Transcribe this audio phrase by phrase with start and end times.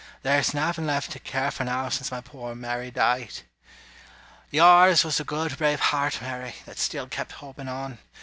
[0.23, 3.41] There's nothing left to care for now, Since my poor Mary died.
[4.49, 7.99] Yours was the good, brave heart, Mary, That still kept hoping on.